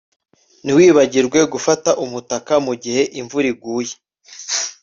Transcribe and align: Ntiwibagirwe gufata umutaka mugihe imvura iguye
Ntiwibagirwe 0.63 1.39
gufata 1.53 1.89
umutaka 2.05 2.53
mugihe 2.65 3.01
imvura 3.19 3.47
iguye 3.53 3.93